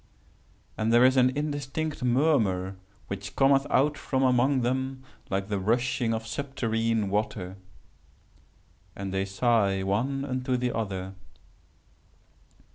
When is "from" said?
3.99-4.23